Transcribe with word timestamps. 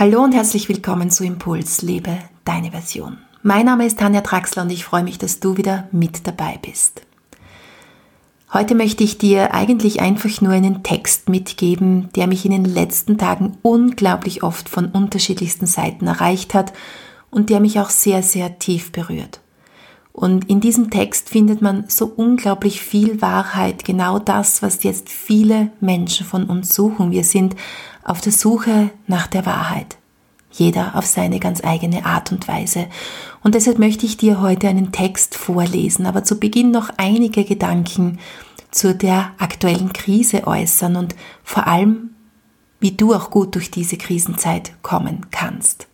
Hallo 0.00 0.22
und 0.22 0.32
herzlich 0.32 0.68
willkommen 0.68 1.10
zu 1.10 1.24
Impuls, 1.24 1.82
lebe 1.82 2.18
deine 2.44 2.70
Version. 2.70 3.18
Mein 3.42 3.66
Name 3.66 3.84
ist 3.84 3.98
Tanja 3.98 4.20
Draxler 4.20 4.62
und 4.62 4.70
ich 4.70 4.84
freue 4.84 5.02
mich, 5.02 5.18
dass 5.18 5.40
du 5.40 5.56
wieder 5.56 5.88
mit 5.90 6.24
dabei 6.24 6.56
bist. 6.62 7.02
Heute 8.52 8.76
möchte 8.76 9.02
ich 9.02 9.18
dir 9.18 9.54
eigentlich 9.54 10.00
einfach 10.00 10.40
nur 10.40 10.52
einen 10.52 10.84
Text 10.84 11.28
mitgeben, 11.28 12.10
der 12.14 12.28
mich 12.28 12.44
in 12.44 12.52
den 12.52 12.64
letzten 12.64 13.18
Tagen 13.18 13.58
unglaublich 13.62 14.44
oft 14.44 14.68
von 14.68 14.86
unterschiedlichsten 14.86 15.66
Seiten 15.66 16.06
erreicht 16.06 16.54
hat 16.54 16.72
und 17.32 17.50
der 17.50 17.58
mich 17.58 17.80
auch 17.80 17.90
sehr, 17.90 18.22
sehr 18.22 18.60
tief 18.60 18.92
berührt. 18.92 19.40
Und 20.18 20.50
in 20.50 20.58
diesem 20.58 20.90
Text 20.90 21.28
findet 21.28 21.62
man 21.62 21.84
so 21.86 22.06
unglaublich 22.06 22.80
viel 22.80 23.22
Wahrheit, 23.22 23.84
genau 23.84 24.18
das, 24.18 24.62
was 24.62 24.82
jetzt 24.82 25.08
viele 25.08 25.70
Menschen 25.80 26.26
von 26.26 26.46
uns 26.46 26.74
suchen. 26.74 27.12
Wir 27.12 27.22
sind 27.22 27.54
auf 28.02 28.20
der 28.20 28.32
Suche 28.32 28.90
nach 29.06 29.28
der 29.28 29.46
Wahrheit. 29.46 29.96
Jeder 30.50 30.96
auf 30.96 31.06
seine 31.06 31.38
ganz 31.38 31.62
eigene 31.62 32.04
Art 32.04 32.32
und 32.32 32.48
Weise. 32.48 32.88
Und 33.44 33.54
deshalb 33.54 33.78
möchte 33.78 34.06
ich 34.06 34.16
dir 34.16 34.40
heute 34.40 34.66
einen 34.66 34.90
Text 34.90 35.36
vorlesen, 35.36 36.04
aber 36.04 36.24
zu 36.24 36.40
Beginn 36.40 36.72
noch 36.72 36.90
einige 36.96 37.44
Gedanken 37.44 38.18
zu 38.72 38.96
der 38.96 39.30
aktuellen 39.38 39.92
Krise 39.92 40.48
äußern 40.48 40.96
und 40.96 41.14
vor 41.44 41.68
allem, 41.68 42.10
wie 42.80 42.90
du 42.90 43.14
auch 43.14 43.30
gut 43.30 43.54
durch 43.54 43.70
diese 43.70 43.96
Krisenzeit 43.96 44.72
kommen 44.82 45.26
kannst. 45.30 45.87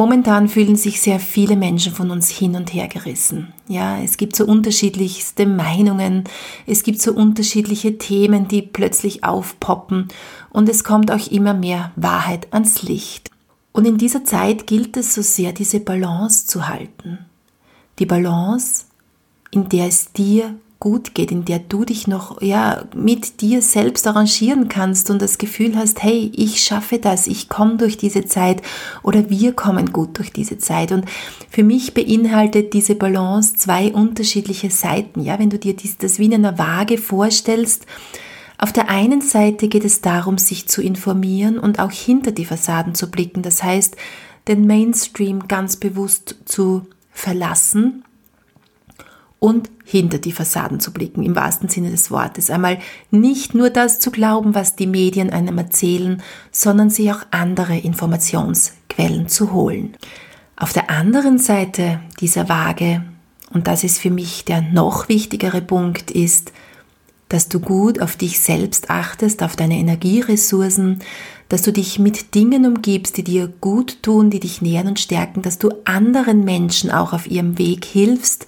Momentan 0.00 0.48
fühlen 0.48 0.76
sich 0.76 1.02
sehr 1.02 1.20
viele 1.20 1.56
Menschen 1.56 1.92
von 1.92 2.10
uns 2.10 2.30
hin 2.30 2.56
und 2.56 2.72
her 2.72 2.88
gerissen. 2.88 3.52
Ja, 3.68 4.00
es 4.00 4.16
gibt 4.16 4.34
so 4.34 4.46
unterschiedlichste 4.46 5.44
Meinungen, 5.44 6.24
es 6.66 6.84
gibt 6.84 7.02
so 7.02 7.12
unterschiedliche 7.12 7.98
Themen, 7.98 8.48
die 8.48 8.62
plötzlich 8.62 9.24
aufpoppen 9.24 10.08
und 10.48 10.70
es 10.70 10.84
kommt 10.84 11.10
auch 11.10 11.30
immer 11.30 11.52
mehr 11.52 11.92
Wahrheit 11.96 12.48
ans 12.50 12.82
Licht. 12.82 13.30
Und 13.72 13.86
in 13.86 13.98
dieser 13.98 14.24
Zeit 14.24 14.66
gilt 14.66 14.96
es 14.96 15.14
so 15.14 15.20
sehr, 15.20 15.52
diese 15.52 15.80
Balance 15.80 16.46
zu 16.46 16.66
halten. 16.66 17.18
Die 17.98 18.06
Balance, 18.06 18.86
in 19.50 19.68
der 19.68 19.88
es 19.88 20.14
dir 20.14 20.54
gut 20.80 21.14
geht, 21.14 21.30
in 21.30 21.44
der 21.44 21.58
du 21.58 21.84
dich 21.84 22.08
noch 22.08 22.40
ja 22.40 22.84
mit 22.96 23.42
dir 23.42 23.60
selbst 23.60 24.06
arrangieren 24.06 24.68
kannst 24.68 25.10
und 25.10 25.20
das 25.20 25.36
Gefühl 25.36 25.76
hast, 25.76 26.02
hey, 26.02 26.32
ich 26.34 26.62
schaffe 26.62 26.98
das, 26.98 27.26
ich 27.26 27.50
komme 27.50 27.76
durch 27.76 27.98
diese 27.98 28.24
Zeit 28.24 28.62
oder 29.02 29.28
wir 29.28 29.52
kommen 29.52 29.92
gut 29.92 30.16
durch 30.16 30.32
diese 30.32 30.56
Zeit. 30.56 30.90
Und 30.90 31.04
für 31.50 31.62
mich 31.62 31.92
beinhaltet 31.92 32.72
diese 32.72 32.94
Balance 32.94 33.54
zwei 33.56 33.92
unterschiedliche 33.92 34.70
Seiten, 34.70 35.20
ja, 35.20 35.38
wenn 35.38 35.50
du 35.50 35.58
dir 35.58 35.76
das 35.98 36.18
wie 36.18 36.24
in 36.24 36.34
einer 36.34 36.58
Waage 36.58 36.96
vorstellst, 36.96 37.84
auf 38.56 38.72
der 38.72 38.90
einen 38.90 39.20
Seite 39.20 39.68
geht 39.68 39.84
es 39.84 40.00
darum, 40.00 40.38
sich 40.38 40.66
zu 40.66 40.82
informieren 40.82 41.58
und 41.58 41.78
auch 41.78 41.92
hinter 41.92 42.32
die 42.32 42.44
Fassaden 42.44 42.94
zu 42.94 43.10
blicken, 43.10 43.42
das 43.42 43.62
heißt, 43.62 43.96
den 44.48 44.66
Mainstream 44.66 45.46
ganz 45.46 45.76
bewusst 45.76 46.36
zu 46.46 46.86
verlassen 47.10 48.04
und 49.40 49.70
hinter 49.84 50.18
die 50.18 50.32
Fassaden 50.32 50.78
zu 50.78 50.92
blicken, 50.92 51.24
im 51.24 51.34
wahrsten 51.34 51.68
Sinne 51.68 51.90
des 51.90 52.10
Wortes. 52.10 52.50
Einmal 52.50 52.78
nicht 53.10 53.54
nur 53.54 53.70
das 53.70 53.98
zu 53.98 54.12
glauben, 54.12 54.54
was 54.54 54.76
die 54.76 54.86
Medien 54.86 55.30
einem 55.30 55.58
erzählen, 55.58 56.22
sondern 56.52 56.90
sich 56.90 57.10
auch 57.10 57.22
andere 57.32 57.76
Informationsquellen 57.78 59.26
zu 59.26 59.52
holen. 59.52 59.96
Auf 60.56 60.74
der 60.74 60.90
anderen 60.90 61.38
Seite 61.38 62.00
dieser 62.20 62.48
Waage, 62.50 63.02
und 63.52 63.66
das 63.66 63.82
ist 63.82 63.98
für 63.98 64.10
mich 64.10 64.44
der 64.44 64.60
noch 64.60 65.08
wichtigere 65.08 65.62
Punkt, 65.62 66.10
ist, 66.10 66.52
dass 67.30 67.48
du 67.48 67.60
gut 67.60 68.02
auf 68.02 68.16
dich 68.16 68.40
selbst 68.40 68.90
achtest, 68.90 69.42
auf 69.42 69.56
deine 69.56 69.78
Energieressourcen, 69.78 70.98
dass 71.48 71.62
du 71.62 71.72
dich 71.72 71.98
mit 71.98 72.34
Dingen 72.34 72.66
umgibst, 72.66 73.16
die 73.16 73.24
dir 73.24 73.48
gut 73.48 74.02
tun, 74.02 74.30
die 74.30 74.40
dich 74.40 74.60
nähern 74.60 74.88
und 74.88 75.00
stärken, 75.00 75.40
dass 75.40 75.58
du 75.58 75.70
anderen 75.84 76.44
Menschen 76.44 76.90
auch 76.90 77.12
auf 77.12 77.28
ihrem 77.28 77.56
Weg 77.56 77.84
hilfst, 77.84 78.46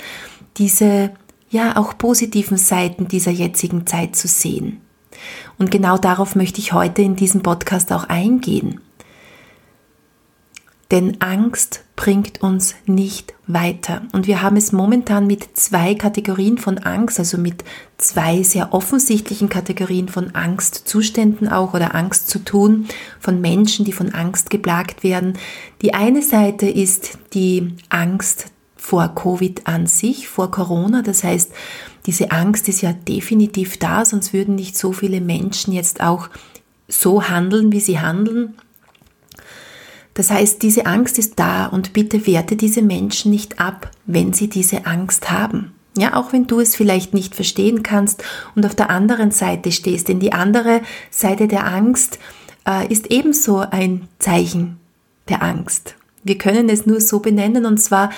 diese 0.56 1.10
ja 1.50 1.76
auch 1.76 1.98
positiven 1.98 2.56
Seiten 2.56 3.08
dieser 3.08 3.30
jetzigen 3.30 3.86
Zeit 3.86 4.16
zu 4.16 4.26
sehen. 4.26 4.80
Und 5.58 5.70
genau 5.70 5.98
darauf 5.98 6.34
möchte 6.34 6.60
ich 6.60 6.72
heute 6.72 7.02
in 7.02 7.16
diesem 7.16 7.42
Podcast 7.42 7.92
auch 7.92 8.04
eingehen. 8.04 8.80
Denn 10.90 11.22
Angst 11.22 11.84
bringt 11.96 12.42
uns 12.42 12.74
nicht 12.84 13.32
weiter. 13.46 14.02
Und 14.12 14.26
wir 14.26 14.42
haben 14.42 14.56
es 14.56 14.72
momentan 14.72 15.26
mit 15.26 15.56
zwei 15.56 15.94
Kategorien 15.94 16.58
von 16.58 16.78
Angst, 16.78 17.18
also 17.18 17.38
mit 17.38 17.64
zwei 17.96 18.42
sehr 18.42 18.74
offensichtlichen 18.74 19.48
Kategorien 19.48 20.10
von 20.10 20.34
Angstzuständen 20.34 21.48
auch 21.48 21.72
oder 21.72 21.94
Angst 21.94 22.28
zu 22.28 22.40
tun, 22.40 22.88
von 23.20 23.40
Menschen, 23.40 23.86
die 23.86 23.92
von 23.92 24.12
Angst 24.12 24.50
geplagt 24.50 25.02
werden. 25.02 25.38
Die 25.80 25.94
eine 25.94 26.20
Seite 26.20 26.68
ist 26.68 27.18
die 27.32 27.74
Angst 27.88 28.50
vor 28.82 29.14
Covid 29.14 29.68
an 29.68 29.86
sich, 29.86 30.26
vor 30.26 30.50
Corona. 30.50 31.02
Das 31.02 31.22
heißt, 31.22 31.52
diese 32.04 32.32
Angst 32.32 32.68
ist 32.68 32.82
ja 32.82 32.92
definitiv 32.92 33.78
da, 33.78 34.04
sonst 34.04 34.32
würden 34.32 34.56
nicht 34.56 34.76
so 34.76 34.92
viele 34.92 35.20
Menschen 35.20 35.72
jetzt 35.72 36.02
auch 36.02 36.28
so 36.88 37.22
handeln, 37.28 37.70
wie 37.70 37.78
sie 37.78 38.00
handeln. 38.00 38.54
Das 40.14 40.30
heißt, 40.30 40.62
diese 40.62 40.84
Angst 40.86 41.16
ist 41.20 41.38
da 41.38 41.66
und 41.66 41.92
bitte 41.92 42.26
werte 42.26 42.56
diese 42.56 42.82
Menschen 42.82 43.30
nicht 43.30 43.60
ab, 43.60 43.88
wenn 44.04 44.32
sie 44.32 44.48
diese 44.48 44.84
Angst 44.84 45.30
haben. 45.30 45.72
Ja, 45.96 46.16
auch 46.16 46.32
wenn 46.32 46.48
du 46.48 46.58
es 46.58 46.74
vielleicht 46.74 47.14
nicht 47.14 47.36
verstehen 47.36 47.84
kannst 47.84 48.24
und 48.56 48.66
auf 48.66 48.74
der 48.74 48.90
anderen 48.90 49.30
Seite 49.30 49.70
stehst, 49.70 50.08
denn 50.08 50.18
die 50.18 50.32
andere 50.32 50.80
Seite 51.10 51.46
der 51.46 51.66
Angst 51.66 52.18
äh, 52.66 52.92
ist 52.92 53.12
ebenso 53.12 53.58
ein 53.58 54.08
Zeichen 54.18 54.80
der 55.28 55.42
Angst. 55.42 55.94
Wir 56.24 56.36
können 56.36 56.68
es 56.68 56.84
nur 56.84 57.00
so 57.00 57.20
benennen 57.20 57.64
und 57.64 57.78
zwar 57.78 58.10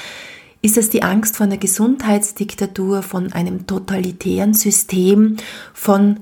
ist 0.65 0.79
es 0.79 0.89
die 0.89 1.03
Angst 1.03 1.37
vor 1.37 1.45
einer 1.45 1.59
Gesundheitsdiktatur, 1.59 3.03
von 3.03 3.35
einem 3.35 3.67
totalitären 3.67 4.55
System, 4.55 5.37
von 5.75 6.21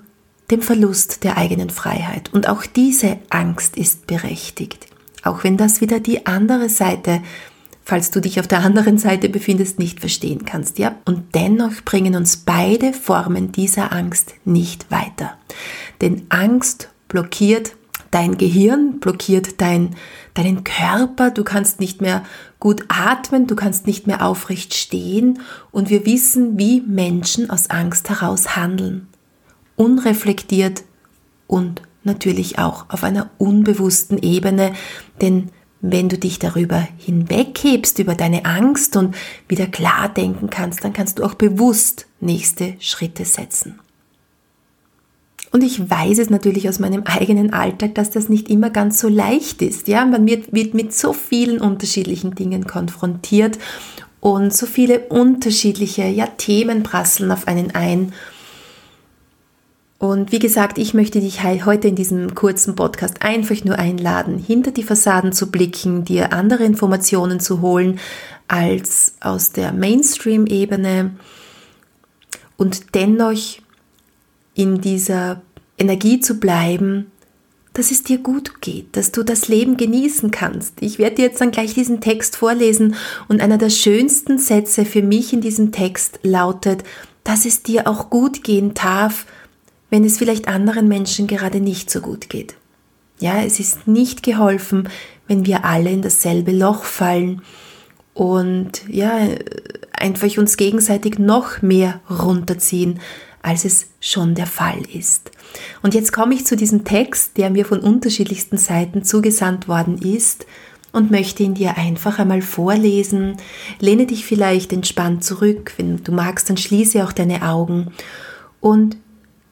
dem 0.50 0.62
Verlust 0.62 1.22
der 1.22 1.36
eigenen 1.36 1.70
Freiheit. 1.70 2.34
Und 2.34 2.48
auch 2.48 2.66
diese 2.66 3.19
Angst 3.31 3.76
ist 3.76 4.08
berechtigt. 4.08 4.88
Auch 5.22 5.44
wenn 5.44 5.56
das 5.56 5.81
wieder 5.81 6.00
die 6.00 6.26
andere 6.26 6.69
Seite, 6.69 7.22
falls 7.84 8.10
du 8.10 8.20
dich 8.20 8.41
auf 8.41 8.48
der 8.48 8.64
anderen 8.64 8.98
Seite 8.98 9.28
befindest, 9.28 9.78
nicht 9.78 10.00
verstehen 10.00 10.44
kannst. 10.44 10.81
Ja? 10.81 10.97
Und 11.04 11.36
dennoch 11.36 11.81
bringen 11.84 12.16
uns 12.16 12.38
beide 12.38 12.92
Formen 12.92 13.52
dieser 13.52 13.92
Angst 13.92 14.34
nicht 14.44 14.91
weiter. 14.91 15.38
Denn 16.00 16.26
Angst 16.31 16.88
blockiert 17.06 17.76
dein 18.12 18.39
Gehirn, 18.39 19.00
blockiert 19.00 19.61
dein, 19.61 19.97
deinen 20.34 20.62
Körper, 20.62 21.31
du 21.31 21.43
kannst 21.43 21.81
nicht 21.81 22.00
mehr 22.00 22.23
gut 22.61 22.84
atmen, 22.89 23.49
du 23.49 23.56
kannst 23.56 23.89
nicht 23.89 24.06
mehr 24.06 24.25
aufrecht 24.25 24.75
stehen 24.75 25.41
und 25.73 25.91
wir 25.91 26.06
wissen, 26.06 26.59
wie 26.59 26.81
Menschen 26.81 27.50
aus 27.50 27.71
Angst 27.71 28.09
heraus 28.09 28.55
handeln. 28.55 29.09
Unreflektiert 29.75 30.84
und 31.49 31.83
natürlich 32.05 32.59
auch 32.59 32.87
auf 32.91 33.03
einer 33.03 33.31
unbewussten 33.39 34.19
Ebene, 34.19 34.73
denn 35.21 35.50
wenn 35.81 36.09
du 36.09 36.17
dich 36.17 36.39
darüber 36.39 36.87
hinweghebst, 36.99 37.99
über 37.99 38.15
deine 38.15 38.44
Angst 38.44 38.97
und 38.97 39.17
wieder 39.49 39.67
klar 39.67 40.09
denken 40.09 40.49
kannst, 40.49 40.84
dann 40.84 40.93
kannst 40.93 41.19
du 41.19 41.25
auch 41.25 41.34
bewusst 41.34 42.06
nächste 42.21 42.77
Schritte 42.79 43.25
setzen. 43.25 43.81
Und 45.52 45.62
ich 45.62 45.90
weiß 45.90 46.18
es 46.18 46.30
natürlich 46.30 46.68
aus 46.70 46.78
meinem 46.78 47.02
eigenen 47.04 47.52
Alltag, 47.52 47.94
dass 47.94 48.10
das 48.10 48.30
nicht 48.30 48.48
immer 48.48 48.70
ganz 48.70 48.98
so 48.98 49.08
leicht 49.08 49.60
ist. 49.60 49.86
Ja, 49.86 50.06
man 50.06 50.26
wird, 50.26 50.52
wird 50.54 50.72
mit 50.72 50.94
so 50.94 51.12
vielen 51.12 51.60
unterschiedlichen 51.60 52.34
Dingen 52.34 52.66
konfrontiert 52.66 53.58
und 54.20 54.54
so 54.54 54.64
viele 54.64 55.00
unterschiedliche 55.00 56.04
ja, 56.06 56.26
Themen 56.26 56.82
prasseln 56.82 57.30
auf 57.30 57.48
einen 57.48 57.74
ein. 57.74 58.14
Und 59.98 60.32
wie 60.32 60.38
gesagt, 60.38 60.78
ich 60.78 60.94
möchte 60.94 61.20
dich 61.20 61.44
heute 61.44 61.86
in 61.86 61.96
diesem 61.96 62.34
kurzen 62.34 62.74
Podcast 62.74 63.22
einfach 63.22 63.62
nur 63.62 63.78
einladen, 63.78 64.38
hinter 64.38 64.70
die 64.72 64.82
Fassaden 64.82 65.32
zu 65.32 65.50
blicken, 65.50 66.05
dir 66.05 66.32
andere 66.32 66.64
Informationen 66.64 67.40
zu 67.40 67.60
holen 67.60 68.00
als 68.48 69.14
aus 69.20 69.52
der 69.52 69.72
Mainstream-Ebene 69.72 71.12
und 72.56 72.94
dennoch 72.94 73.62
in 74.54 74.81
dieser 74.81 75.43
Energie 75.78 76.20
zu 76.20 76.38
bleiben, 76.38 77.10
dass 77.72 77.90
es 77.90 78.02
dir 78.02 78.19
gut 78.19 78.60
geht, 78.60 78.96
dass 78.96 79.12
du 79.12 79.22
das 79.22 79.49
Leben 79.49 79.76
genießen 79.76 80.31
kannst. 80.31 80.75
Ich 80.81 80.99
werde 80.99 81.16
dir 81.16 81.25
jetzt 81.26 81.40
dann 81.40 81.50
gleich 81.50 81.75
diesen 81.75 82.00
Text 82.00 82.37
vorlesen 82.37 82.94
und 83.28 83.40
einer 83.40 83.56
der 83.58 83.70
schönsten 83.70 84.38
Sätze 84.38 84.84
für 84.84 85.02
mich 85.02 85.32
in 85.32 85.40
diesem 85.40 85.72
Text 85.72 86.20
lautet, 86.22 86.84
dass 87.25 87.46
es 87.46 87.62
dir 87.62 87.87
auch 87.87 88.10
gut 88.10 88.44
gehen 88.44 88.75
darf, 88.75 89.26
wenn 89.90 90.04
es 90.04 90.19
vielleicht 90.19 90.49
anderen 90.49 90.88
Menschen 90.88 91.26
gerade 91.26 91.60
nicht 91.60 91.90
so 91.90 92.00
gut 92.00 92.28
geht. 92.28 92.55
Ja, 93.20 93.43
es 93.43 93.60
ist 93.60 93.87
nicht 93.87 94.22
geholfen, 94.22 94.88
wenn 95.28 95.46
wir 95.46 95.64
alle 95.64 95.90
in 95.90 96.02
dasselbe 96.02 96.52
Loch 96.52 96.84
fallen 96.84 97.43
und 98.14 98.82
ja, 98.88 99.19
einfach 99.93 100.37
uns 100.37 100.56
gegenseitig 100.56 101.19
noch 101.19 101.62
mehr 101.62 102.00
runterziehen, 102.10 103.00
als 103.43 103.65
es 103.65 103.87
schon 104.00 104.35
der 104.35 104.47
Fall 104.47 104.83
ist. 104.93 105.31
Und 105.83 105.94
jetzt 105.94 106.12
komme 106.12 106.35
ich 106.35 106.47
zu 106.47 106.56
diesem 106.56 106.85
Text, 106.85 107.37
der 107.37 107.50
mir 107.50 107.67
von 107.67 107.81
unterschiedlichsten 107.81 108.56
Seiten 108.56 109.05
zugesandt 109.05 109.69
worden 109.69 109.99
ist 109.99 110.47
und 110.93 111.11
möchte 111.11 111.43
ihn 111.43 111.55
dir 111.55 111.77
einfach 111.77 112.19
einmal 112.19 112.43
vorlesen. 112.43 113.37
Lehne 113.81 114.06
dich 114.06 114.25
vielleicht 114.25 114.73
entspannt 114.73 115.25
zurück. 115.25 115.75
Wenn 115.77 116.03
du 116.05 116.12
magst, 116.12 116.49
dann 116.49 116.56
schließe 116.56 117.05
auch 117.05 117.12
deine 117.12 117.43
Augen 117.49 117.93
und 118.61 118.97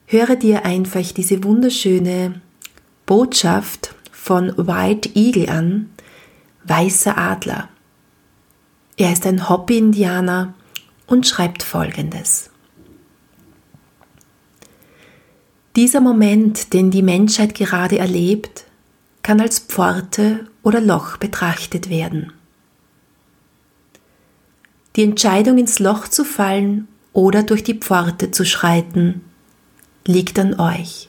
höre 0.07 0.37
dir 0.37 0.65
einfach 0.65 1.13
diese 1.13 1.43
wunderschöne 1.45 2.41
Botschaft 3.07 3.95
von 4.13 4.53
White 4.57 5.11
Eagle 5.15 5.49
an, 5.49 5.91
weißer 6.65 7.17
Adler. 7.17 7.69
Er 8.97 9.13
ist 9.13 9.27
ein 9.27 9.49
Hobby-Indianer 9.49 10.55
und 11.07 11.27
schreibt 11.27 11.63
folgendes. 11.63 12.50
Dieser 15.77 16.01
Moment, 16.01 16.73
den 16.73 16.91
die 16.91 17.03
Menschheit 17.03 17.55
gerade 17.55 17.99
erlebt, 17.99 18.65
kann 19.23 19.41
als 19.41 19.61
Pforte 19.61 20.47
oder 20.63 20.81
Loch 20.81 21.17
betrachtet 21.17 21.89
werden. 21.89 22.33
Die 24.97 25.05
Entscheidung 25.05 25.59
ins 25.59 25.79
Loch 25.79 26.09
zu 26.09 26.25
fallen 26.25 26.89
oder 27.13 27.45
durch 27.45 27.63
die 27.63 27.79
Pforte 27.79 28.33
zu 28.33 28.45
schreiten, 28.45 29.23
liegt 30.07 30.39
an 30.41 30.59
euch. 30.59 31.09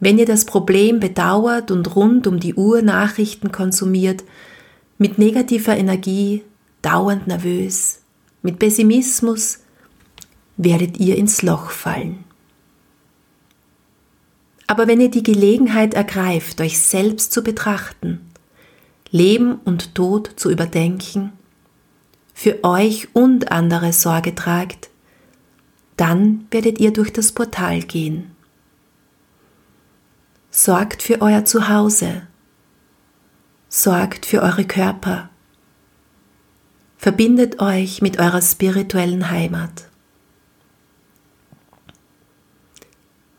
Wenn 0.00 0.18
ihr 0.18 0.26
das 0.26 0.44
Problem 0.44 0.98
bedauert 0.98 1.70
und 1.70 1.94
rund 1.94 2.26
um 2.26 2.40
die 2.40 2.54
Uhr 2.54 2.82
Nachrichten 2.82 3.52
konsumiert, 3.52 4.24
mit 4.98 5.18
negativer 5.18 5.76
Energie, 5.76 6.42
dauernd 6.82 7.28
nervös, 7.28 8.00
mit 8.42 8.58
Pessimismus, 8.58 9.60
werdet 10.56 10.98
ihr 10.98 11.16
ins 11.16 11.42
Loch 11.42 11.70
fallen. 11.70 12.24
Aber 14.70 14.86
wenn 14.86 15.00
ihr 15.00 15.10
die 15.10 15.24
Gelegenheit 15.24 15.94
ergreift, 15.94 16.60
euch 16.60 16.78
selbst 16.78 17.32
zu 17.32 17.42
betrachten, 17.42 18.20
Leben 19.10 19.56
und 19.64 19.96
Tod 19.96 20.30
zu 20.36 20.48
überdenken, 20.48 21.32
für 22.34 22.62
euch 22.62 23.08
und 23.12 23.50
andere 23.50 23.92
Sorge 23.92 24.32
tragt, 24.36 24.90
dann 25.96 26.46
werdet 26.52 26.78
ihr 26.78 26.92
durch 26.92 27.12
das 27.12 27.32
Portal 27.32 27.80
gehen. 27.80 28.30
Sorgt 30.52 31.02
für 31.02 31.20
euer 31.20 31.44
Zuhause. 31.44 32.22
Sorgt 33.68 34.24
für 34.24 34.40
eure 34.40 34.66
Körper. 34.66 35.30
Verbindet 36.96 37.58
euch 37.58 38.02
mit 38.02 38.20
eurer 38.20 38.40
spirituellen 38.40 39.32
Heimat. 39.32 39.89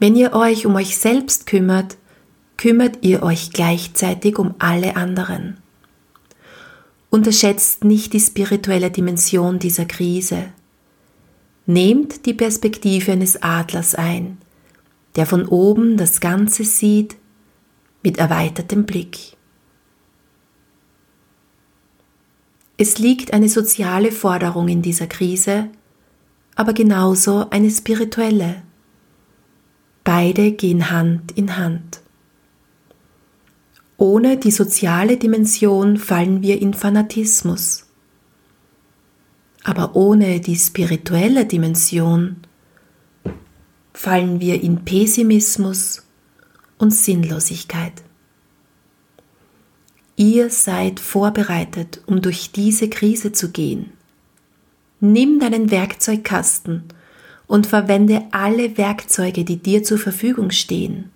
Wenn 0.01 0.15
ihr 0.15 0.33
euch 0.33 0.65
um 0.65 0.73
euch 0.73 0.97
selbst 0.97 1.45
kümmert, 1.45 1.95
kümmert 2.57 2.97
ihr 3.01 3.21
euch 3.21 3.51
gleichzeitig 3.51 4.39
um 4.39 4.55
alle 4.57 4.95
anderen. 4.95 5.57
Unterschätzt 7.11 7.83
nicht 7.83 8.11
die 8.13 8.19
spirituelle 8.19 8.89
Dimension 8.89 9.59
dieser 9.59 9.85
Krise. 9.85 10.45
Nehmt 11.67 12.25
die 12.25 12.33
Perspektive 12.33 13.11
eines 13.11 13.43
Adlers 13.43 13.93
ein, 13.93 14.39
der 15.17 15.27
von 15.27 15.45
oben 15.47 15.97
das 15.97 16.19
Ganze 16.19 16.63
sieht 16.63 17.15
mit 18.01 18.17
erweitertem 18.17 18.87
Blick. 18.87 19.37
Es 22.75 22.97
liegt 22.97 23.33
eine 23.33 23.49
soziale 23.49 24.11
Forderung 24.11 24.67
in 24.67 24.81
dieser 24.81 25.05
Krise, 25.05 25.69
aber 26.55 26.73
genauso 26.73 27.47
eine 27.51 27.69
spirituelle. 27.69 28.63
Beide 30.03 30.51
gehen 30.51 30.89
Hand 30.89 31.31
in 31.33 31.57
Hand. 31.57 32.01
Ohne 33.97 34.37
die 34.37 34.51
soziale 34.51 35.17
Dimension 35.17 35.97
fallen 35.97 36.41
wir 36.41 36.59
in 36.59 36.73
Fanatismus. 36.73 37.85
Aber 39.63 39.95
ohne 39.95 40.39
die 40.39 40.55
spirituelle 40.55 41.45
Dimension 41.45 42.37
fallen 43.93 44.39
wir 44.39 44.61
in 44.61 44.83
Pessimismus 44.85 46.03
und 46.79 46.91
Sinnlosigkeit. 46.91 47.93
Ihr 50.15 50.49
seid 50.49 50.99
vorbereitet, 50.99 52.01
um 52.07 52.21
durch 52.21 52.51
diese 52.51 52.89
Krise 52.89 53.31
zu 53.31 53.51
gehen. 53.51 53.91
Nimm 54.99 55.39
deinen 55.39 55.69
Werkzeugkasten 55.69 56.85
und 57.51 57.67
verwende 57.67 58.23
alle 58.31 58.77
Werkzeuge, 58.77 59.43
die 59.43 59.57
dir 59.57 59.83
zur 59.83 59.97
Verfügung 59.97 60.51
stehen. 60.51 61.11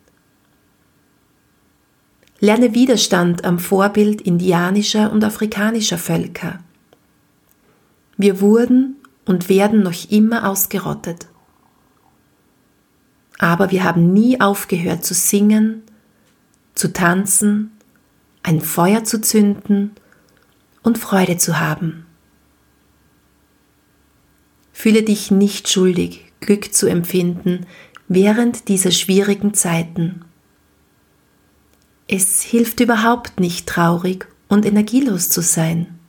Lerne 2.41 2.73
Widerstand 2.73 3.45
am 3.45 3.57
Vorbild 3.57 4.19
indianischer 4.19 5.13
und 5.13 5.23
afrikanischer 5.23 5.97
Völker. 5.97 6.59
Wir 8.17 8.41
wurden 8.41 8.97
und 9.23 9.47
werden 9.47 9.81
noch 9.81 10.11
immer 10.11 10.49
ausgerottet. 10.49 11.27
Aber 13.39 13.71
wir 13.71 13.85
haben 13.85 14.11
nie 14.11 14.41
aufgehört 14.41 15.05
zu 15.05 15.13
singen, 15.13 15.83
zu 16.73 16.91
tanzen, 16.91 17.71
ein 18.43 18.59
Feuer 18.59 19.05
zu 19.05 19.21
zünden 19.21 19.91
und 20.83 20.97
Freude 20.97 21.37
zu 21.37 21.61
haben. 21.61 22.05
Fühle 24.73 25.03
dich 25.03 25.31
nicht 25.31 25.69
schuldig, 25.69 26.24
Glück 26.39 26.73
zu 26.73 26.87
empfinden 26.87 27.65
während 28.07 28.67
dieser 28.67 28.91
schwierigen 28.91 29.53
Zeiten. 29.53 30.25
Es 32.07 32.41
hilft 32.41 32.79
überhaupt 32.79 33.39
nicht 33.39 33.67
traurig 33.67 34.27
und 34.47 34.65
energielos 34.65 35.29
zu 35.29 35.41
sein. 35.41 35.99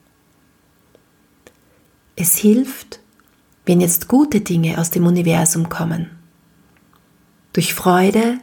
Es 2.17 2.37
hilft, 2.37 3.01
wenn 3.65 3.81
jetzt 3.81 4.09
gute 4.09 4.41
Dinge 4.41 4.79
aus 4.79 4.91
dem 4.91 5.07
Universum 5.07 5.69
kommen. 5.69 6.11
Durch 7.53 7.75
Freude 7.75 8.39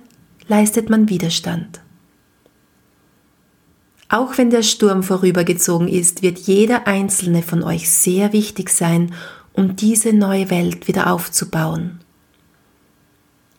leistet 0.48 0.90
man 0.90 1.10
Widerstand. 1.10 1.82
Auch 4.10 4.38
wenn 4.38 4.50
der 4.50 4.62
Sturm 4.62 5.02
vorübergezogen 5.02 5.88
ist, 5.88 6.22
wird 6.22 6.38
jeder 6.40 6.88
einzelne 6.88 7.42
von 7.42 7.64
euch 7.64 7.90
sehr 7.90 8.34
wichtig 8.34 8.70
sein 8.70 9.14
um 9.54 9.76
diese 9.76 10.14
neue 10.14 10.50
Welt 10.50 10.88
wieder 10.88 11.12
aufzubauen. 11.12 12.00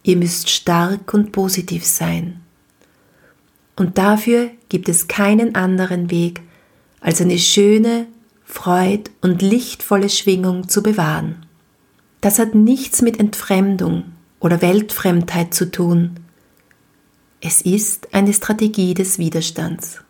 Ihr 0.03 0.17
müsst 0.17 0.51
stark 0.51 1.15
und 1.15 1.33
positiv 1.33 1.85
sein. 1.87 2.41
Und 3.77 3.99
dafür 3.99 4.51
gibt 4.69 4.89
es 4.89 5.09
keinen 5.09 5.55
anderen 5.55 6.11
Weg, 6.11 6.43
als 7.01 7.21
eine 7.21 7.39
schöne, 7.39 8.07
freud- 8.45 9.11
und 9.21 9.43
lichtvolle 9.43 10.09
Schwingung 10.09 10.69
zu 10.69 10.83
bewahren. 10.83 11.47
Das 12.21 12.39
hat 12.39 12.55
nichts 12.55 13.03
mit 13.03 13.19
Entfremdung 13.19 14.05
oder 14.41 14.63
Weltfremdheit 14.63 15.55
zu 15.55 15.71
tun. 15.71 16.21
Es 17.41 17.61
ist 17.61 18.15
eine 18.15 18.33
Strategie 18.33 18.95
des 18.95 19.19
Widerstands. 19.19 20.01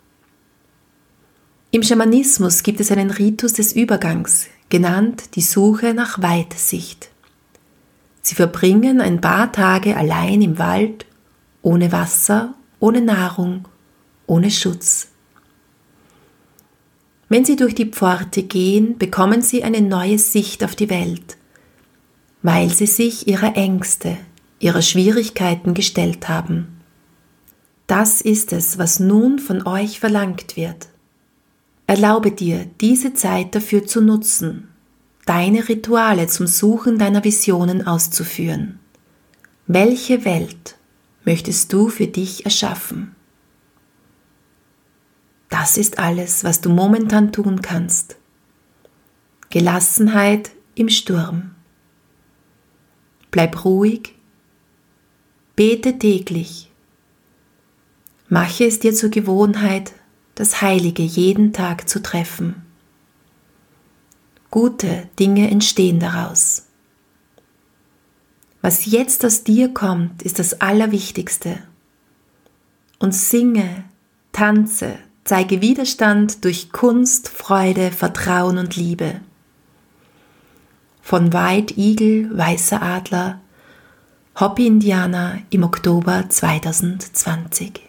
Im 1.71 1.83
Schamanismus 1.83 2.63
gibt 2.63 2.79
es 2.79 2.93
einen 2.93 3.11
Ritus 3.11 3.55
des 3.55 3.73
Übergangs, 3.73 4.47
genannt 4.75 5.37
die 5.37 5.41
Suche 5.41 5.95
nach 5.95 6.21
Weitsicht. 6.21 7.09
Sie 8.23 8.35
verbringen 8.35 9.01
ein 9.01 9.21
paar 9.21 9.53
Tage 9.53 9.97
allein 9.97 10.43
im 10.43 10.59
Wald, 10.59 11.07
ohne 11.63 11.93
Wasser, 11.93 12.55
ohne 12.81 13.01
Nahrung, 13.01 13.69
ohne 14.27 14.51
Schutz. 14.51 15.13
Wenn 17.29 17.45
sie 17.45 17.55
durch 17.55 17.77
die 17.77 17.87
Pforte 17.87 18.43
gehen, 18.43 18.99
bekommen 18.99 19.43
sie 19.43 19.63
eine 19.63 19.81
neue 19.81 20.19
Sicht 20.19 20.65
auf 20.65 20.75
die 20.75 20.91
Welt, 20.91 21.37
weil 22.43 22.69
sie 22.69 22.87
sich 22.87 23.29
ihrer 23.29 23.57
Ängste, 23.57 24.17
ihrer 24.59 24.83
Schwierigkeiten 24.83 25.75
gestellt 25.75 26.29
haben. 26.29 26.81
Das 27.87 28.21
ist 28.21 28.53
es, 28.53 28.77
was 28.77 28.99
nun 28.99 29.39
von 29.39 29.69
euch 29.69 30.01
verlangt 30.01 30.57
wird. 30.57 30.89
Erlaube 31.87 32.31
dir, 32.31 32.67
diese 32.81 33.13
Zeit 33.13 33.55
dafür 33.55 33.87
zu 33.87 34.01
nutzen, 34.01 34.69
deine 35.27 35.69
Rituale 35.69 36.27
zum 36.29 36.47
Suchen 36.47 36.99
deiner 36.99 37.25
Visionen 37.25 37.87
auszuführen. 37.87 38.79
Welche 39.67 40.25
Welt 40.25 40.77
möchtest 41.25 41.73
du 41.73 41.89
für 41.89 42.07
dich 42.07 42.45
erschaffen? 42.45 43.15
Das 45.51 45.77
ist 45.77 45.99
alles, 45.99 46.43
was 46.43 46.61
du 46.61 46.71
momentan 46.71 47.33
tun 47.33 47.63
kannst. 47.63 48.17
Gelassenheit 49.51 50.51
im 50.75 50.89
Sturm. 50.89 51.55
Bleib 53.31 53.65
ruhig, 53.65 54.15
bete 55.55 55.99
täglich, 55.99 56.71
mache 58.29 58.65
es 58.65 58.81
dir 58.81 58.95
zur 58.95 59.11
Gewohnheit, 59.11 59.93
das 60.35 60.63
Heilige 60.63 61.03
jeden 61.03 61.53
Tag 61.53 61.89
zu 61.89 62.03
treffen. 62.03 62.63
Gute 64.51 65.09
Dinge 65.19 65.51
entstehen 65.51 66.01
daraus. 66.01 66.67
Was 68.63 68.87
jetzt 68.87 69.25
aus 69.25 69.45
dir 69.45 69.75
kommt, 69.75 70.23
ist 70.23 70.39
das 70.39 70.61
Allerwichtigste. 70.61 71.59
Und 72.99 73.15
singe, 73.15 73.85
tanze, 74.33 74.99
zeige 75.25 75.61
Widerstand 75.61 76.45
durch 76.45 76.73
Kunst, 76.73 77.29
Freude, 77.29 77.91
Vertrauen 77.91 78.59
und 78.59 78.77
Liebe. 78.77 79.21
Von 81.03 81.31
Eagle, 81.33 82.31
Weißer 82.37 82.81
Adler, 82.81 83.41
Hopi 84.41 84.67
Indianer 84.67 85.39
im 85.51 85.63
Oktober 85.63 86.25
2020. 86.29 87.84